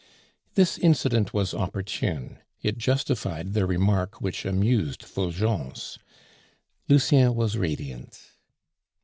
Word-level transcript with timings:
This 0.55 0.79
incident 0.79 1.31
was 1.31 1.53
opportune; 1.53 2.39
it 2.63 2.79
justified 2.79 3.53
the 3.53 3.67
remark 3.67 4.19
which 4.19 4.45
amused 4.47 5.03
Fulgence. 5.03 5.99
Lucien 6.89 7.35
was 7.35 7.55
radiant. 7.55 8.19